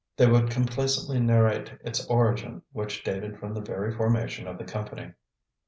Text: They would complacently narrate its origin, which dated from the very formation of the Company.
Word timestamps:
They 0.17 0.25
would 0.25 0.49
complacently 0.49 1.19
narrate 1.19 1.73
its 1.83 2.03
origin, 2.07 2.63
which 2.71 3.03
dated 3.03 3.37
from 3.37 3.53
the 3.53 3.61
very 3.61 3.93
formation 3.95 4.47
of 4.47 4.57
the 4.57 4.65
Company. 4.65 5.13